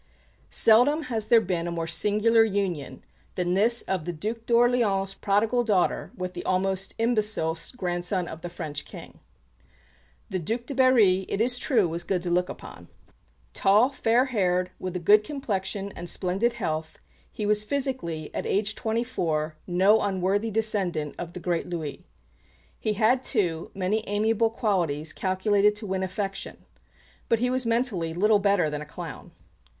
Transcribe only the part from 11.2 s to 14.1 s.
it is true, was good to look upon. Tall,